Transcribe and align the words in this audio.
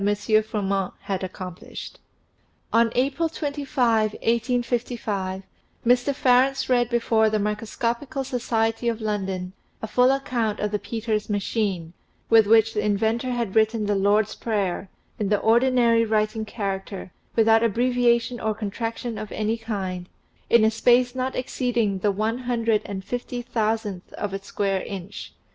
Froment 0.49 0.93
had 1.01 1.23
accomplished. 1.23 1.99
On 2.73 2.91
April 2.95 3.29
25, 3.29 4.13
1855, 4.13 5.43
Mr. 5.85 6.15
Farrants 6.15 6.67
read 6.67 6.89
before 6.89 7.29
the 7.29 7.37
Microsco 7.37 7.93
pical 7.99 8.25
Society'of 8.25 8.99
London 8.99 9.53
a 9.79 9.85
full 9.85 10.09
account 10.11 10.59
of 10.59 10.71
the 10.71 10.79
Peters 10.79 11.29
machine, 11.29 11.93
with 12.31 12.47
which 12.47 12.73
the 12.73 12.83
inventor 12.83 13.29
had 13.29 13.55
written 13.55 13.85
the 13.85 13.93
Lord's 13.93 14.33
Prayer 14.33 14.89
(in 15.19 15.29
the 15.29 15.37
ordinary 15.37 16.03
writing 16.03 16.45
character, 16.45 17.11
without 17.35 17.61
abbreviation 17.61 18.39
or 18.39 18.55
contraction 18.55 19.19
of 19.19 19.31
any 19.31 19.55
kind), 19.59 20.09
in 20.49 20.65
a 20.65 20.71
space 20.71 21.13
not 21.13 21.35
exceeding 21.35 21.99
the 21.99 22.09
one 22.11 22.39
hundred 22.39 22.81
and 22.85 23.05
fifty 23.05 23.43
thousandth 23.43 24.11
of 24.13 24.33
a 24.33 24.41
square 24.41 24.81
inch. 24.81 25.33